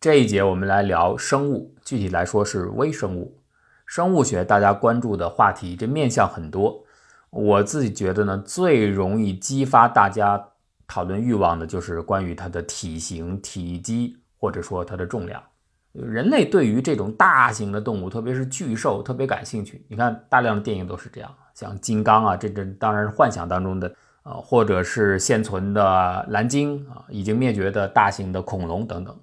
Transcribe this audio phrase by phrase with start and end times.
[0.00, 3.36] 这一节我们来聊生物，具体来说是微生物。
[3.84, 6.84] 生物学大家关注的话题，这面向很多。
[7.30, 10.50] 我自己觉得呢，最容易激发大家
[10.86, 15.42] 讨论欲望的就是关于它的体型、体积，或者说它的重量。
[15.90, 19.84] 人类对于这种大型的动物，特别是巨兽，特别感兴趣。
[19.88, 23.92] 你看，大量的电影都是这样，像金刚啊，这这当然是幻想当中的
[24.22, 29.18] 啊，或者是现存的蓝鲸啊，已经灭绝的大型的恐龙等等。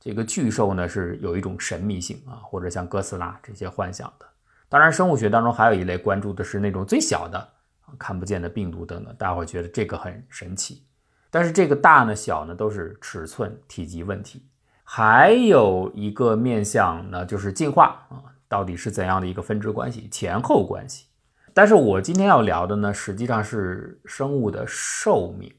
[0.00, 4.26] 这个巨兽呢是有一种神秘性啊，或者像哥斯拉这些幻想的。
[4.68, 7.48] 当然，生物学当中还有一类关注的是那种最小的
[7.98, 10.84] 看不见的病毒等等，大家会觉得这个很神奇。
[11.30, 14.46] 但是这个大呢、小呢都是尺寸、体积问题。
[14.84, 21.06] 还有一个面向呢，就是进化啊，到底是怎样的一个分支关系、前后关系？
[21.52, 25.52] 但是我今天要聊的呢，实际上是生物的寿命。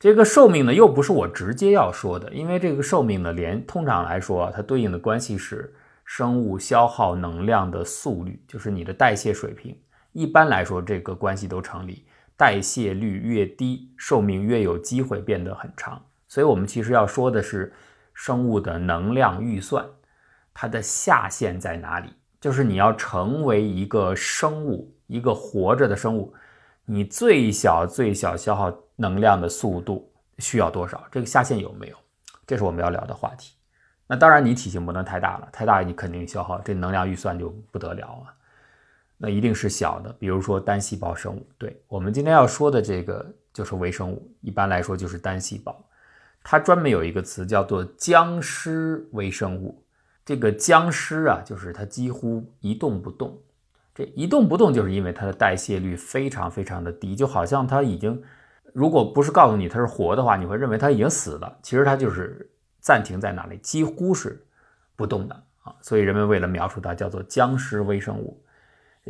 [0.00, 5.72] 这个寿命呢，又不是我直接要说的，因为这个寿命呢，连通常来说，它对应的关系是
[6.04, 9.78] 生物消耗能量的速率，就是你的代谢水平。
[10.12, 16.02] 一般来说，这个关系都成立，代谢率越低，寿命越有机会变得很长。
[16.26, 17.72] 所以，我们其实要说的是。
[18.12, 19.82] 生物的能量预算，
[20.52, 22.10] 它的下限在哪里？
[22.38, 26.34] 就是你要成为一个生物，一个活着的生物，
[26.84, 28.70] 你最小最小消耗
[29.00, 31.02] 能量的速度需要多少？
[31.10, 31.96] 这个下限有没有？
[32.46, 33.54] 这是我们要聊的话题。
[34.06, 38.34] 那当然，你体型不能太大了，太大你肯定消耗这能量预算就不得了啊。
[39.16, 41.46] 那一定是小的，比如说单细胞生物。
[41.56, 45.74] 对我们今天要说的这个就是微生物，一般来说就是单细胞。
[46.42, 49.82] 它专门有一个词叫做僵尸微生物，
[50.24, 53.38] 这个僵尸啊，就是它几乎一动不动。
[53.94, 58.22] 这一动不动，就是因为它的代谢率非常非常的低，就好像它已经，
[58.74, 61.58] 如果不是告诉你它是活的话，你会认为它已经死了。
[61.62, 64.44] 其实它就是暂停在那里，几乎是
[64.96, 65.74] 不动的啊。
[65.80, 68.42] 所以人们为了描述它，叫做僵尸微生物。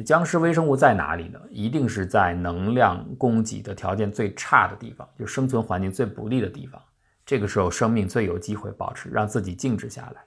[0.06, 1.40] 僵尸微生物在哪里呢？
[1.50, 6.80] 一定是在能量供给的条件最差的地方，就生存环境最不利的地方。
[7.26, 10.22] 这个时候，生命最有机会保持，让自己静止下来。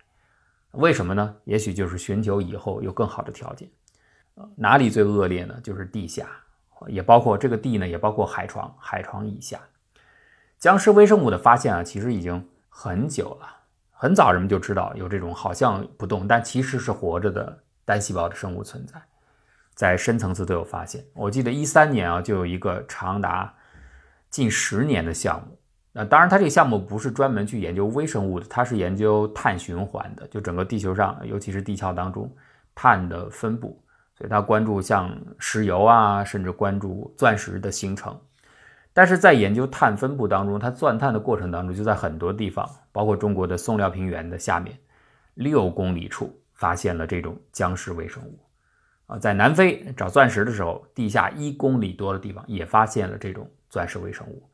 [0.71, 1.35] 为什么呢？
[1.45, 3.69] 也许就是寻求以后有更好的条件。
[4.55, 5.59] 哪里最恶劣呢？
[5.63, 6.27] 就是地下，
[6.87, 9.59] 也包括这个地呢，也包括海床，海床以下。
[10.59, 13.47] 僵尸微生物的发现啊，其实已经很久了。
[13.91, 19.01] 很早人们就知道有这种好像不动，但其实是活着的单细胞的生物存在，
[19.75, 21.03] 在深层次都有发现。
[21.13, 23.53] 我记得一三年啊，就有一个长达
[24.29, 25.57] 近十年的项目。
[25.91, 32.33] 那当然，它这个项目不是专门去研究微生物的，它是研究碳循环的，就整个地球上，尤其是地壳当中
[32.73, 33.82] 碳的分布，
[34.23, 38.17] 所以它关注像石油啊，甚至关注钻石的形成。
[38.93, 44.77] 但是在研究碳分布当中，它钻探的过程当中，就在很多地方，包括中国的松辽平原的下面
[45.33, 48.39] 六公里处，发现了这种僵尸微生物。
[49.07, 54.49] 啊，在南非找钻石的时候，地下一公里多的地方也发现了这种钻石微生物。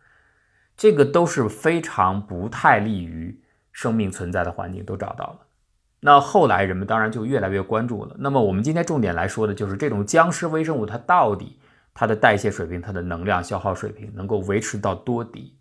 [0.75, 3.39] 这个都是非常不太利于
[3.71, 5.39] 生命存在的环境，都找到了。
[6.01, 8.15] 那后来人们当然就越来越关注了。
[8.19, 11.59] 那么我们今天重点来说的就是这种僵尸微生物，它到底
[11.93, 15.55] 它的代谢水平、它的能量消耗水平能够维持到多低？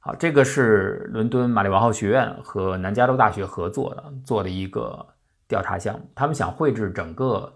[0.00, 5.06] 好，这个是伦敦玛丽王后学院和南加州大学合作的做的一个
[5.48, 6.10] 调查项目。
[6.14, 7.50] 他们想绘制整个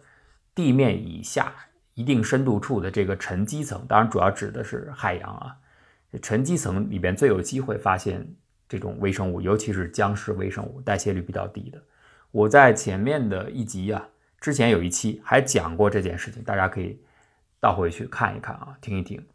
[0.54, 1.52] 地面以下
[1.92, 5.54] 一定深度处的这个沉积层，当然主要指的是海洋啊。
[6.22, 8.26] 沉积层里边最有机会发现
[8.66, 11.78] 这种微生物，尤其是僵尸微生物，代谢率比较低的。
[12.30, 14.08] 我在前面的一集啊，
[14.40, 17.00] 之前有一期还讲过这件事情，大家可以
[17.60, 19.26] 倒回去看一看啊，听一听。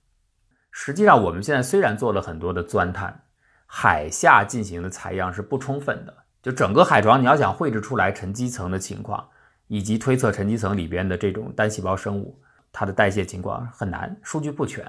[0.71, 3.23] 实际上，我们现在虽然做了很多的钻探，
[3.65, 9.27] 海下进行的采样是不充分的，就整个海床你要想绘制出来沉积层的情况，
[9.67, 12.39] 以及推测沉积层里边的这种单细胞生物
[12.71, 14.83] 它的代谢情况很难，数据不全。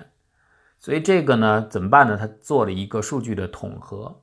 [0.78, 2.16] 所以这个呢，怎么办呢？
[2.16, 4.22] 他做了一个数据的统合，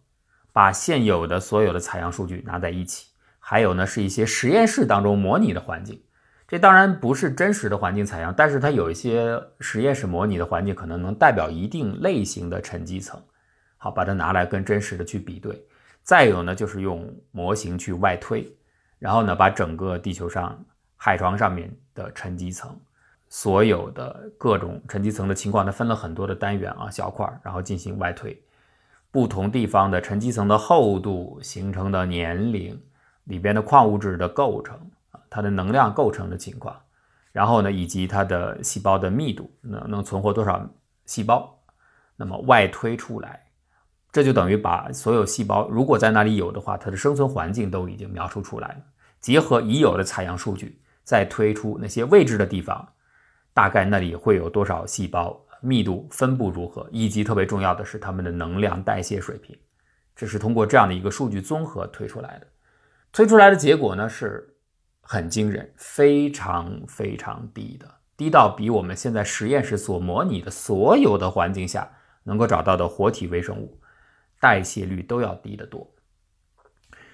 [0.52, 3.11] 把现有的所有的采样数据拿在一起，
[3.42, 6.02] 还有呢是一些实验室当中模拟的环境。
[6.48, 13.22] 这当然不是真实的环境采样，但是它有一些实验室模拟的环境，可能能代表一定类型的沉积层。
[13.78, 15.66] 好，把它拿来跟真实的去比对。
[16.04, 18.50] 再有呢，就是用模型去外推，
[19.00, 20.58] 然后呢，把整个地球上
[20.98, 22.78] 海床上面的沉积层。
[23.30, 28.38] 所有的各种沉积层的情况，它分了很多的单元啊小块，然后进行外推，
[29.10, 32.78] 不同地方的沉积层的厚度、形成的年龄、
[33.32, 34.76] 里边的矿物质的构成
[35.12, 36.76] 啊，它的能量构成的情况，
[37.32, 40.70] 然后呢，以及它的细胞的密度，能能存活多少
[41.06, 41.58] 细胞，
[42.18, 43.42] 那么外推出来，
[44.12, 48.78] 这就等于把所有细胞如果在那里有的话，它的生存环境都已经描述出来了。
[49.22, 52.86] 结合已有的采样数据，再推出那些未知的地方，
[53.54, 59.58] 大概那里会有多少细胞，密度分布如何，以及特别重要的是它们的能量代谢水平。
[60.16, 62.48] 这是通过这样的一个数据综合推出来的。
[63.12, 64.56] 推出来的结果呢是
[65.02, 67.86] 很惊人，非常非常低的，
[68.16, 71.92] 低到比我们现在实验室所模拟的所有的环境下
[72.24, 73.80] 能够找到的活体微生物。
[74.40, 75.94] 代谢率都要低得多。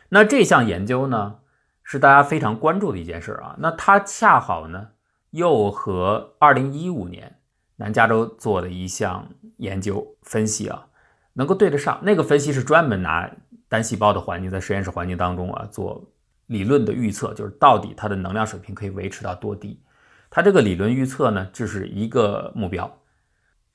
[0.07, 1.39] 那这项研究呢，
[1.83, 3.57] 是大家非常关注的一件事啊。
[3.59, 4.91] 那它恰好呢，
[5.31, 7.39] 又和2015年
[7.75, 9.27] 南加州做的一项
[9.57, 10.87] 研究分析啊，
[11.33, 11.99] 能够对得上。
[12.03, 13.29] 那个分析是专门拿
[13.69, 16.09] 单细胞的环境在实验室环境当中啊做
[16.47, 19.81] 理论的预测，就是到底它的能量水平可以维持到多低。
[20.29, 22.99] 它这个理论预测呢，就是一个目标。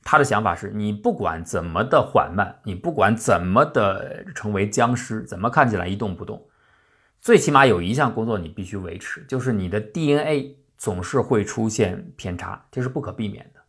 [0.04, 6.44] 他的想法是你不管怎么的缓慢，你不管怎么的成为僵尸，怎么看起来一动不动，
[7.20, 13.60] 最起码有一项工作你必须维持，就是你的 DNA 总是会出现偏差，这是不可避免的。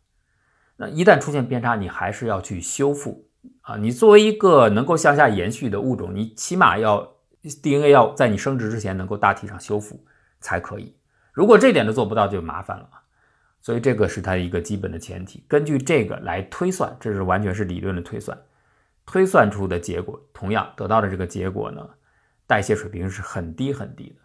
[0.76, 3.28] 那一旦出现偏差，你还是要去修复
[3.62, 3.76] 啊！
[3.76, 7.06] 你作为一个能够向下延续的物种，你起码要
[7.62, 10.04] DNA 要在你生殖之前能够大体上修复
[10.40, 10.94] 才可以。
[11.32, 12.88] 如果这点都做不到，就麻烦了。
[13.60, 18.38] 所以这个是它一个基本的前提，根据这个来推算，这是完全是理论的推算，
[19.06, 21.88] 推算出的结果，同样得到的这个结果呢，
[22.46, 24.16] 代谢水平是很低很低的。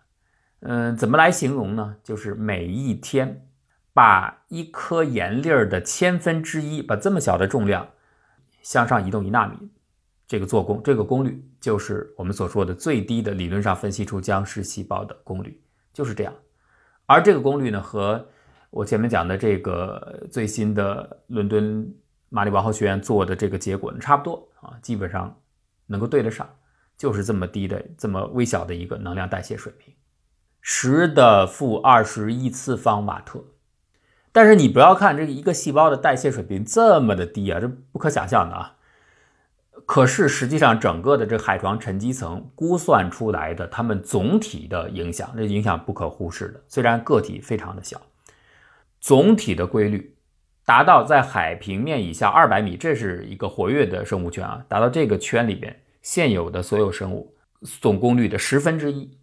[0.68, 1.96] 嗯，怎么来形容呢？
[2.04, 3.48] 就是每一天
[3.94, 7.88] 把一颗盐粒儿的千分之一，把这么小的重量
[8.62, 9.58] 向上移动一纳米，
[10.28, 15.62] 这个做功，这个功率就是我们所说的最低的理论上分析出僵尸细胞的功率，
[15.94, 16.34] 就是这样。
[17.06, 18.28] 而这个功率呢和
[18.70, 21.92] 我前面讲的这个最新的伦敦
[22.30, 25.36] 玛丽王后学院做的这个结果呢，差不多啊，基本上
[25.88, 26.48] 能够对得上，
[26.96, 29.94] 就是这么低的、这么微小的一个能量代谢水平，
[30.62, 33.44] 十的负二十一次方瓦特。
[34.32, 38.76] 但是你不要看这一个细胞的代谢水平这么的低啊，这不可想象的啊。
[39.86, 48.00] 可是实际上，整个的这海床沉积层估算出来的它们总体的影响，这影响不可忽视的，虽然个体非常的小。
[49.02, 50.16] 总体的规律
[50.66, 54.64] 达到在海平面以下二百米，这是一个活跃的生物圈啊。
[54.68, 57.36] 达到这个圈里边现有的所有生物
[57.82, 59.18] 总功率的十分之一。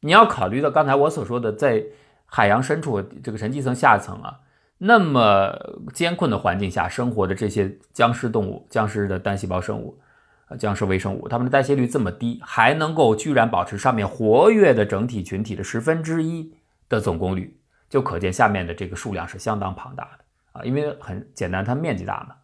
[0.00, 1.84] 你要考虑到刚才我所说的，在
[2.26, 4.40] 海洋深处这个沉积层下层啊，
[4.78, 5.56] 那么
[5.94, 9.98] 艰困的环境下生活的这些僵尸动物、僵尸的单细胞生物、
[10.58, 16.52] 僵尸微生物，它们的代谢率这么低，还能够居然保持上面活跃的整体群体的十分之一
[16.88, 17.58] 的总功率。
[17.88, 22.34] 就可见下面的这个数量是相当庞大的啊，因为很简单，它面积大嘛。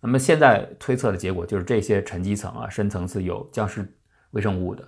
[0.00, 3.90] 那么现在推测的结果就是这些沉积层啊，深层次有僵尸
[4.32, 4.86] 微生物的，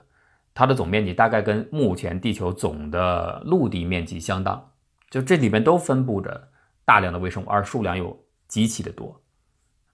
[0.57, 4.71] 它的总面积大概跟目前地球总的陆地面积相当，
[5.11, 6.49] 就这里面都分布着
[6.87, 8.19] 大量的微生物，而数量又
[8.49, 9.21] 极其的多，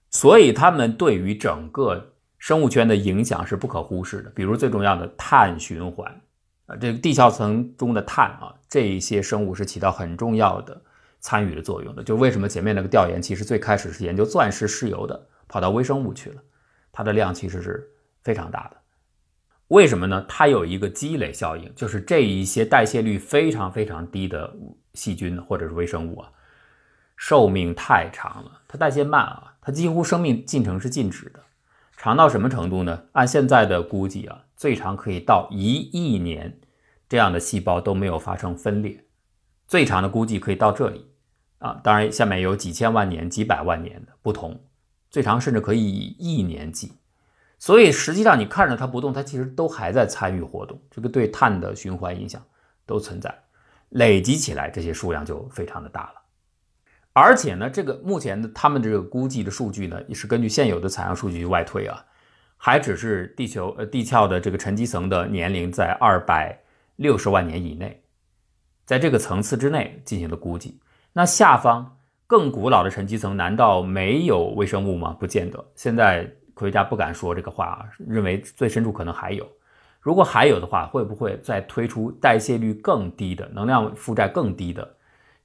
[0.09, 4.29] 所以它们对于整个生物圈的影响是不可忽视的。
[4.29, 6.09] 比如最重要的碳循环。
[6.65, 10.81] 啊，这个地壳层中的碳啊，这一些生物是起到很重要的
[11.19, 12.01] 参与的作用的。
[12.01, 16.41] 就为什么前面那个调研其实最开始是研究钻石、石油的，跑到微生物去了，
[16.93, 17.85] 它的量其实是
[18.23, 18.77] 非常大的。
[19.73, 20.23] 为什么呢？
[20.27, 24.55] 它有一个积累效应，就是这一些代谢率非常非常低的
[24.93, 26.29] 细菌或者是微生物啊，
[27.17, 31.39] 寿命太长了，它代谢慢啊，它几乎生命进程是静止的。
[31.97, 33.05] 长到什么程度呢？
[33.13, 36.59] 按现在的估计啊，最长可以到一亿年，
[37.09, 39.03] 这样的细胞都没有发生分裂。
[39.67, 41.07] 最长的估计可以到这里
[41.57, 44.63] 啊，当然下面有几千万年、几百万年的不同，
[45.09, 46.91] 最长甚至可以以亿年计。
[47.63, 52.43] 所以实际上你看着它不动，它其实都还在参与活动，这个对碳的循环影响
[52.85, 53.33] 都存在，
[53.91, 56.21] 累积起来这些数量就非常的大了。
[57.13, 62.03] 而且呢，这个目前的他们这个估计的数据呢，也是根据现有的采样数据外推啊，
[62.57, 66.59] 还只是地球呃地壳的这个沉积层的年龄在二百
[66.97, 68.03] 六十万年以内，
[68.83, 70.81] 在这个层次之内进行的估计。
[71.13, 75.15] 那下方更古老的沉积层难道没有微生物吗？
[75.17, 75.65] 不见得。
[75.77, 79.47] 现在科学家不敢说这个话，认为最深处可能还有。
[79.99, 84.95] 如果还有的话，会不会再推出代谢率更低的、能量负债更低的？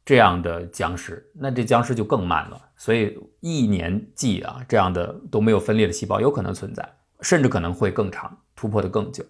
[0.05, 2.59] 这样的僵尸，那这僵尸就更慢了。
[2.77, 6.89] 所以一年计啊，这样的都没有分裂的细胞有可能存在，
[7.21, 9.23] 甚至可能会更长，突破的更久。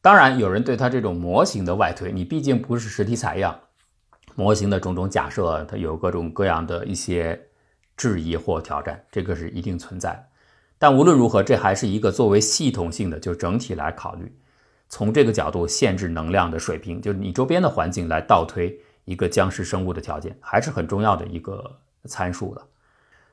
[0.00, 3.58] 当然，有人对它这种模型的外推，你毕竟不是实体采样，
[4.36, 7.48] 模型的种种假设，它有各种各样的一些
[7.96, 10.24] 质疑或挑战，这个是一定存在。
[10.80, 14.34] 但无论如何，这还是一个作为系统性的，就整体来考虑，
[14.88, 22.66] 从这个角度限制能量的水平，就是你周边的环境来倒推一个僵尸生物的条件，还是很重要的一个参数了。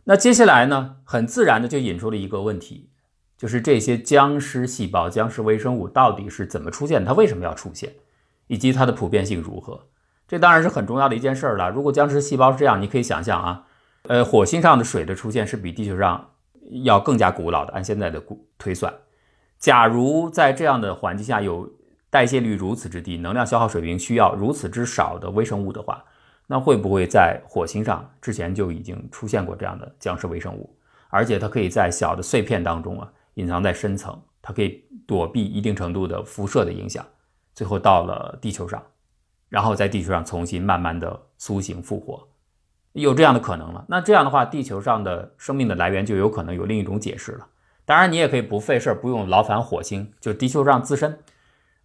[0.03, 2.89] 那接下来呢，很自然的就引出了一个问题，
[3.37, 7.05] 就是这些僵尸细胞、僵尸微生物到底是怎么出现？
[7.05, 7.93] 它为什么要出现？
[8.47, 9.87] 以及它的普遍性如何？
[10.27, 11.69] 这当然是很重要的一件事儿了。
[11.69, 13.63] 如果僵尸细胞是这样，你可以想象啊，
[14.03, 16.31] 呃，火星上的水的出现是比地球上
[16.83, 17.73] 要更加古老的。
[17.73, 18.93] 按现在的估推算，
[19.57, 21.69] 假如在这样的环境下有
[22.09, 26.03] 代谢率如此之低、能量消耗水平需要如此之少的微生物的话，
[26.47, 30.73] 那会不会在火星上之前就已经出现过这样的僵尸微生物？
[31.09, 37.05] 而且它可以在小的碎片当中啊，隐藏在深层，它可以躲避一定程度的辐射的影响，
[37.53, 38.81] 最后到了地球上。
[39.49, 42.27] 然后在地球上重新慢慢的苏醒复活，
[43.01, 43.85] 有这样的可能了。
[43.87, 47.47] 那这样的话，地球上的生命的来源就有可能有另一种解释了。
[47.85, 51.19] 当然，你也可以不费事儿，不用劳烦火星，就地球上自身。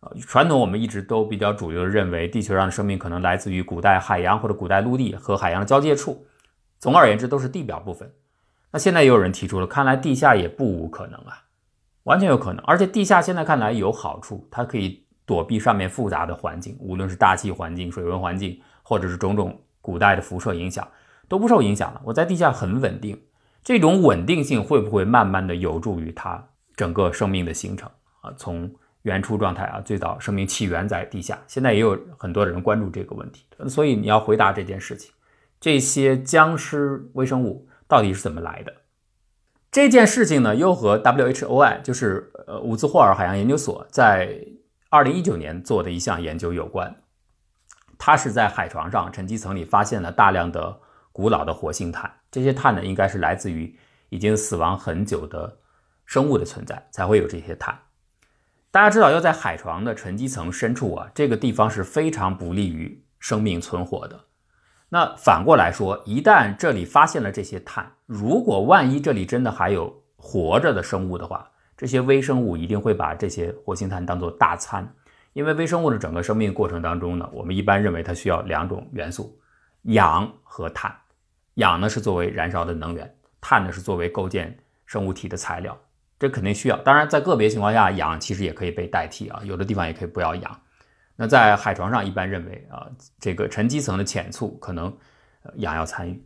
[0.01, 6.27] 呃，传统我们一直都比较主流的认为，地球上的生命可能来自于古代海洋或者古代陆地和海洋的交界处。
[6.79, 8.13] 总而言之，都是地表部分。
[8.73, 11.45] 那现在也有人提出了，看来地下也不无可能啊，
[12.05, 12.65] 完全有可能。
[12.65, 15.03] 而且地下现在看来有好处，它可以。
[15.25, 20.89] 躲避上面复杂的环境，无论是大气环境、水文环境，或者是种种古代的辐射影响，
[21.29, 22.01] 都不受影响了。
[22.05, 23.21] 我在地下很稳定，
[23.63, 26.43] 这种稳定性会不会慢慢的有助于它
[26.75, 27.91] 整个生命的形成
[28.23, 28.33] 啊？
[28.37, 28.73] 从
[29.03, 33.45] 原初状态啊，最早生命起源在地下，现在也有很多人关注这个问题。
[33.69, 35.13] 所以你要回答这件事情，
[35.61, 38.73] 这些僵尸微生物到底是怎么来的？
[39.71, 44.47] 这件事情呢，又和 WHOI，就是呃伍兹霍尔海洋研究所在。
[44.95, 46.95] 二零一九年做的一项研究有关，
[48.05, 50.77] 他是在海床上沉积层里发现了大量的
[51.13, 53.79] 古老的活性炭，这些碳呢应该是来自于
[54.09, 55.59] 已经死亡很久的
[56.05, 57.79] 生物的存在才会有这些碳。
[58.73, 64.19] 大家知道，要在海床的沉积层深处啊，这个地方是非常不利于生命存活的。
[64.89, 74.93] 那反过来说，一旦这里发现了这些碳，如果万一这里真的还有活着的生物的话，这些微生物一定会把这些活性炭当做大餐，
[75.33, 79.41] 因为微生物的整个生命过程当中呢，我们一般认为它需要两种元素，
[79.83, 80.95] 氧和碳。
[81.55, 85.79] 氧呢是作为燃烧的能源，碳呢是作为构建生物体的材料。
[86.19, 86.77] 这肯定需要。
[86.79, 90.61] 当然，在个别情况下，氧其实也可以被代替啊，有的地方也可以不要氧。
[91.17, 92.87] 那在海床上，一般认为啊，
[93.19, 94.97] 这个沉积层的浅处可能
[95.57, 96.25] 氧要参与，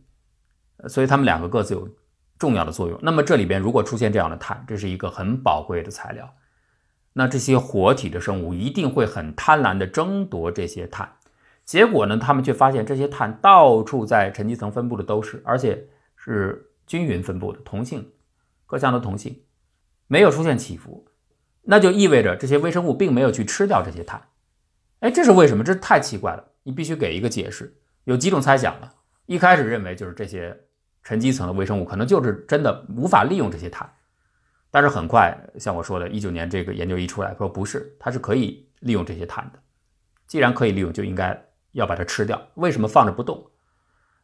[0.87, 1.87] 所以它们两个各自有。
[2.39, 2.99] 重要的作用。
[3.01, 6.31] 那么这里边如果出现这样的碳，这是一个很宝贵的材料。
[7.17, 11.13] 那这些活体的生物一定会很贪婪地争夺这些碳。
[11.65, 18.11] 结果呢，他们却发现这些碳到处在沉积层分布的都是，而且是均匀分布的，同性，
[18.65, 19.41] 各项都同性，
[20.07, 21.07] 没有出现起伏。
[21.63, 24.21] 那就意味着这些微生物并没有去吃掉这些碳。
[24.99, 25.63] 哎，这是为什么？
[25.63, 26.45] 这太奇怪了。
[26.63, 27.77] 你必须给一个解释。
[28.03, 28.93] 有几种猜想了。
[29.25, 30.55] 一开始认为就是这些。
[31.03, 33.89] 沉积层的微生物可能就是真的无法利用这些碳，
[34.69, 39.59] 但是很快，像我说的，一九年这个研究一出来，说不是，它是可以利用这些碳的。
[40.27, 42.41] 既然可以利用，就应该要把它吃掉。
[42.55, 43.49] 为什么放着不动？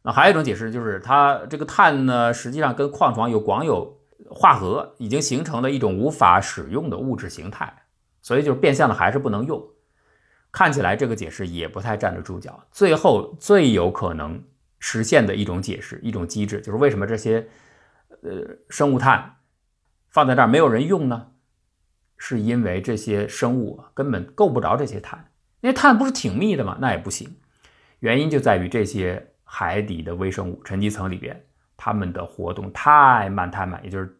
[0.02, 7.84] 那还有一种解释就是，它这个碳呢，实际上跟矿床有广有化合，已经形成了一种无法使用的物质形态，
[8.22, 9.62] 所以就是变相的还是不能用。
[10.52, 12.64] 看起来这个解释也不太站得住脚。
[12.72, 14.44] 最后最有可能。
[14.86, 17.48] 实现的一种解释，一种机制，就是为什么这些
[18.22, 18.32] 呃
[18.68, 19.34] 生物碳
[20.14, 21.32] 放在这儿没有人用呢？
[22.20, 26.78] 是因为这些生物根本够不着这些碳，那碳不是挺密的吗？
[26.80, 27.36] 那也不行。
[28.00, 31.44] 原因就在于这些海底的微生物、沉积层里边，
[31.76, 34.16] 它们的活动太慢太慢，也就是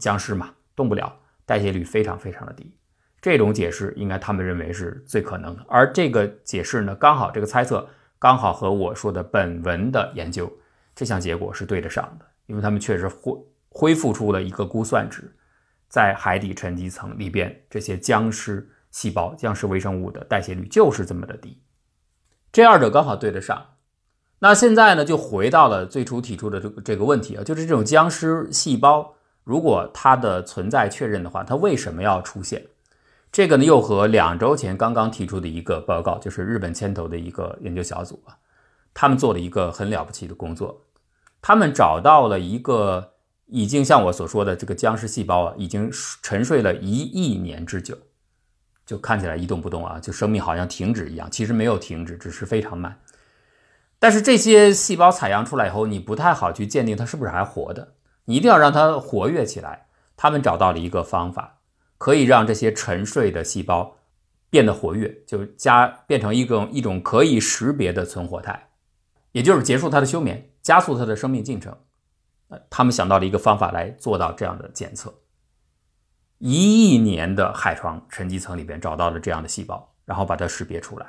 [0.00, 1.14] 僵尸嘛，动不了，
[1.44, 2.74] 代谢率非常非常的低。
[3.20, 7.86] 这种解释应该他们认为是最可能的，而这个解释呢，刚好这个猜测。
[8.18, 10.50] 刚好和我说的本文的研究
[10.94, 13.38] 这项结果是对得上的，因为他们确实恢
[13.78, 15.36] 恢复出了一个估算值，
[15.86, 21.60] 在海底沉积层里边，这些僵尸细胞、僵尸微生物的代谢率就是这么的低，
[22.50, 23.66] 这二者刚好对得上。
[24.38, 29.14] 那现在呢，就回到了最初提出的这个这个问题啊，就是这种僵尸细胞，
[29.44, 32.64] 如果它的存在确认的话，它为什么要出现？
[33.30, 38.38] 这个呢，又和两周前刚刚提出的一个报告，就是日本牵头的一个研究小组啊，
[38.94, 40.82] 他们做了一个很了不起的工作，
[41.42, 43.15] 他们找到了一个
[43.46, 45.90] 已经像我所说的这个僵尸细胞啊，已经
[46.22, 47.96] 沉睡了一亿年之久，
[48.84, 53.00] 就看起来一动不动啊，就生命好像停止一样，其实没有停止，只是非常慢。
[53.98, 57.94] 但是这些细胞采样出来以后，你不太好去鉴定它是不是还活的，
[58.26, 59.86] 你一定要让它活跃起来。
[60.16, 61.60] 他们找到了一个方法，
[61.98, 63.96] 可以让这些沉睡的细胞
[64.50, 68.68] 变得活跃，就加变成一种一种可以识别的存活态，
[69.32, 71.76] 也就是结束它的休眠，加速它的生命进程。
[72.48, 75.12] 呃，他们想到了一个方法来做到这样的检测。
[76.38, 81.06] 一亿年的海床沉积层里边找到了这样的细胞，然后把它识别出来。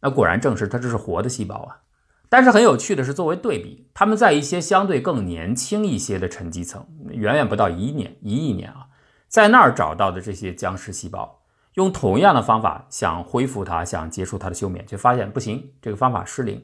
[0.00, 1.80] 那果然证实它这是活的细胞啊。
[2.28, 8.88] 但是很有趣的是，作为对比，他们在一些相对更年轻一些的沉积层，远远不到一年一亿年啊，
[9.28, 11.40] 在那儿找到的这些僵尸细胞，
[11.74, 16.62] 用同样的方法想恢复它，想结束它的休眠，却发现不行，这个方法失灵。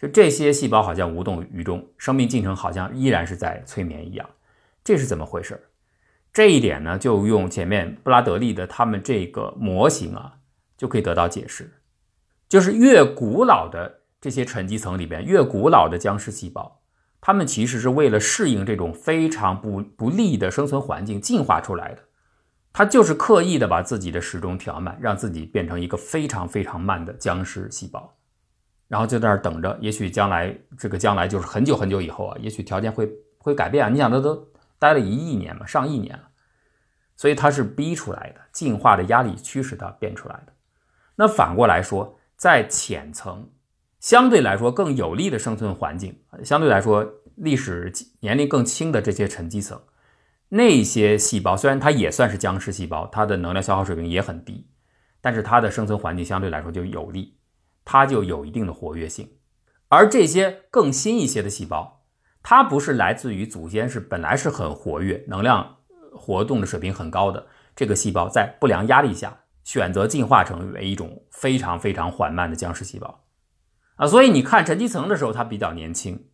[0.00, 4.28] 就这些细胞好像无动于衷，生命进程好像依然是在催眠一样，
[4.82, 5.60] 这是怎么回事？
[6.32, 10.34] 这一点呢，就用前面布拉德利的他们这个模型啊，
[10.76, 11.70] 就可以得到解释，
[12.48, 13.98] 就是越古老的。
[14.22, 16.82] 这些沉积层里边越古老的僵尸细胞，
[17.22, 22.02] 它们其实是为了适应这种非常不不利的生存环境进化出来的。
[22.70, 28.14] 它就是刻意的把自己的时钟调慢，让自己变成一个非常非常慢的僵尸细胞，
[28.90, 29.78] 然后就在那儿等着。
[29.80, 33.88] 也许将来这个将来就是很久很久以后啊，也许条件会会改变啊。
[33.88, 36.24] 你想，它都待了一亿年嘛，上亿年了，
[37.16, 40.52] 所以它是逼出来的，进化的压力驱使它变出来的。
[41.14, 43.48] 那反过来说，在浅层。
[44.00, 49.78] 相对来说更有利的生存环境，相对来说历史年龄更轻的这些沉积层，
[50.48, 54.66] 那些细胞虽然它也算是僵尸细胞，它的能量消耗水平也很低，
[55.20, 57.36] 但是它的生存环境相对来说就有利，
[57.84, 59.30] 它就有一定的活跃性。
[59.88, 62.02] 而这些更新一些的细胞，
[62.42, 65.76] 它不是来自于祖先是本来是很活跃、能量
[66.12, 73.24] 活动的水平很高的这个细胞，在不良压力下选择进化成为一种非常非常缓慢的僵尸细胞。
[73.96, 76.26] 啊，所以你看沉积层的时候，它比较年轻，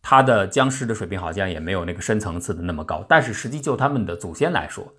[0.00, 3.04] 它的僵尸的水平好像也没有那个深层次的那么高。
[3.08, 4.94] 但是实际就他们的祖先来说，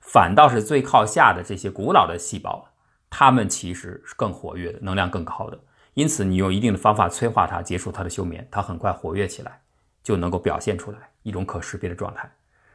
[0.00, 2.71] 反倒是最靠下的这些古老的细胞，
[3.14, 5.60] 它们其实是更活跃的，能量更高的。
[5.92, 9.60] 因此，你用一定的方法催化它，结束它的休眠，它很快活跃起来，
[10.02, 12.32] 就能够表现出来一种可识别的状态。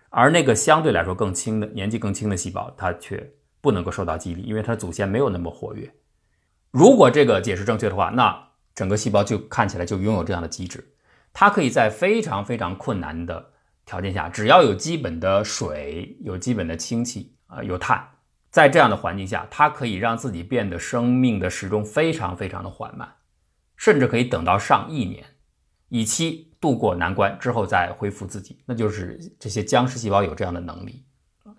[0.09, 3.27] 而那个相对来说更轻的、年纪更轻的细胞，它却
[3.61, 5.91] 不能够受到激励，因为它的祖先没有那么活跃。
[6.69, 10.87] 如果这个解释正确的话，那整个细胞就看起来就拥有这样的机制，
[11.33, 13.53] 它可以在非常非常困难的
[13.87, 18.07] 条件下，只要有基本的水、有基本的氢气啊、有碳，
[18.49, 23.07] 在这样的环境下，它可以让自己变得生命的时钟非常非常的缓慢，
[23.75, 25.23] 甚至可以等到上亿年，
[25.89, 28.61] 以期度过难关之后再恢复自己。
[28.65, 31.03] 那就是这些僵尸细胞有这样的能力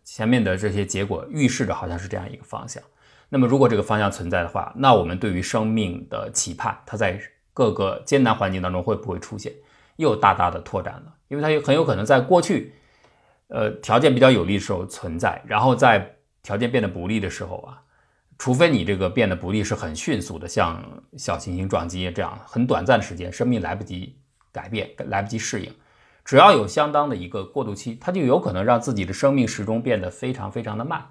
[0.05, 2.83] 前面的这些结果预示着好像是这样一个方向。
[3.29, 7.21] 那么，如果这个方向存在的话，那我们对于生命的期盼，它在
[7.53, 9.53] 各个艰难环境当中会不会出现，
[9.97, 11.15] 又大大的拓展了？
[11.29, 12.73] 因为它有很有可能在过去，
[13.49, 17.83] 呃，条件比较有利的时候存在，然后在条件变得不利的时候啊，
[18.39, 20.83] 除非你这个变得不利是很迅速的，像
[21.17, 24.17] 小行星撞击这样很短暂的时间，生命来不及
[24.53, 25.73] 改变，来不及适应，
[26.25, 31.05] 只要有相当的一个过渡期，它就有可能让自己的生命时钟变得非常非常的慢。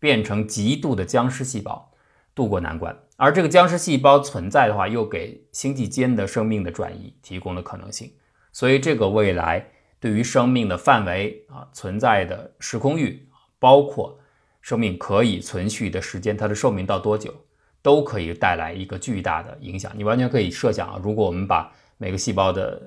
[0.00, 1.92] 变成极度的僵尸细胞，
[2.32, 2.96] 渡过难关。
[3.16, 8.12] 而这个僵尸细胞存在的话，又给星际间的生命的转移提供了可能性。
[8.52, 14.16] 所以，这个未来对于生命的范围啊，存在的时空域，包括
[14.60, 17.34] 生命可以存续的时间，它的寿命到多久，
[17.80, 19.92] 都可以带来一个巨大的影响。
[19.96, 22.80] 你完全可以设想啊，如果我们把每个细胞的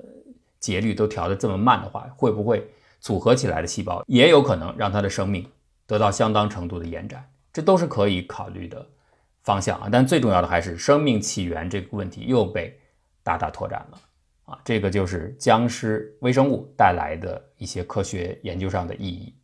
[0.60, 2.66] 节律都调得这么慢的话，会不会
[3.00, 5.46] 组合起来的细胞也有可能让它的生命？
[5.84, 8.86] 得到相当程度的延展，这都是可以考虑的
[9.42, 9.88] 方向啊。
[9.90, 12.78] 但最重要的还是生命起源这个问题又被
[13.22, 14.00] 大大拓展了
[14.44, 14.58] 啊。
[14.64, 19.34] 这个就是僵尸微生物带来的一些科学研究上的意义。